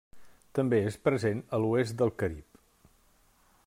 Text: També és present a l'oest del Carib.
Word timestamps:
També 0.59 0.79
és 0.91 0.97
present 1.09 1.45
a 1.57 1.61
l'oest 1.65 1.99
del 2.01 2.15
Carib. 2.23 2.61